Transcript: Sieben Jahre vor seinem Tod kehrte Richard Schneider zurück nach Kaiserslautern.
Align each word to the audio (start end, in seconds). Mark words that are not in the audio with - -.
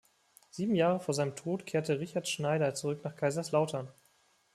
Sieben 0.49 0.73
Jahre 0.73 0.99
vor 0.99 1.13
seinem 1.13 1.35
Tod 1.35 1.67
kehrte 1.67 1.99
Richard 1.99 2.27
Schneider 2.27 2.73
zurück 2.73 3.03
nach 3.03 3.15
Kaiserslautern. 3.15 3.87